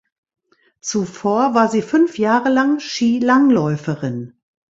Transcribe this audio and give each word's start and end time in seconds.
Zuvor 0.79 1.53
war 1.53 1.69
sie 1.69 1.83
fünf 1.83 2.17
Jahre 2.17 2.49
lang 2.49 2.79
Skilangläuferin. 2.79 4.33